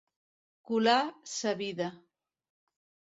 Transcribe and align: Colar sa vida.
Colar 0.69 1.03
sa 1.33 1.53
vida. 1.63 1.91